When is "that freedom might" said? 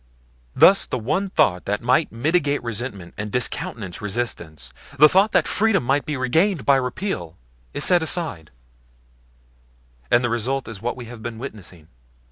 5.33-6.07